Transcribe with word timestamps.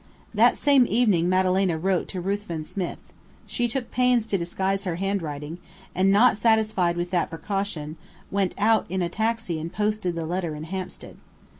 That 0.33 0.57
same 0.57 0.87
evening 0.89 1.29
Madalena 1.29 1.77
wrote 1.77 2.07
to 2.07 2.21
Ruthven 2.21 2.65
Smith. 2.65 2.97
She 3.45 3.67
took 3.67 3.91
pains 3.91 4.25
to 4.25 4.37
disguise 4.39 4.83
her 4.83 4.95
handwriting, 4.95 5.59
and 5.93 6.11
not 6.11 6.37
satisfied 6.37 6.97
with 6.97 7.11
that 7.11 7.29
precaution, 7.29 7.97
went 8.31 8.55
out 8.57 8.87
in 8.89 9.03
a 9.03 9.09
taxi 9.09 9.59
and 9.59 9.71
posted 9.71 10.15
the 10.15 10.25
letter 10.25 10.55
in 10.55 10.63
Hampstead. 10.63 11.17